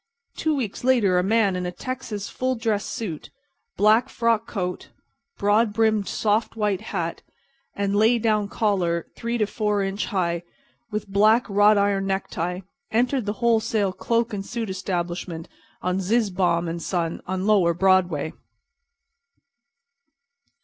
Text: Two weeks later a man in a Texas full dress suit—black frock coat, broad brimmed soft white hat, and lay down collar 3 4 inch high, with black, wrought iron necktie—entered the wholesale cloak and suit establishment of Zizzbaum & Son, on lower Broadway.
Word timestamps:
Two 0.35 0.55
weeks 0.55 0.83
later 0.83 1.19
a 1.19 1.23
man 1.23 1.55
in 1.55 1.67
a 1.67 1.71
Texas 1.71 2.27
full 2.27 2.55
dress 2.55 2.85
suit—black 2.85 4.09
frock 4.09 4.47
coat, 4.47 4.89
broad 5.37 5.73
brimmed 5.73 6.07
soft 6.07 6.55
white 6.55 6.81
hat, 6.81 7.21
and 7.75 7.95
lay 7.95 8.17
down 8.17 8.47
collar 8.49 9.05
3 9.15 9.37
4 9.45 9.83
inch 9.83 10.07
high, 10.07 10.41
with 10.89 11.07
black, 11.07 11.47
wrought 11.47 11.77
iron 11.77 12.07
necktie—entered 12.07 13.27
the 13.27 13.33
wholesale 13.45 13.93
cloak 13.93 14.33
and 14.33 14.43
suit 14.43 14.71
establishment 14.71 15.47
of 15.83 15.97
Zizzbaum 16.01 16.79
& 16.81 16.81
Son, 16.81 17.21
on 17.27 17.45
lower 17.45 17.75
Broadway. 17.75 18.33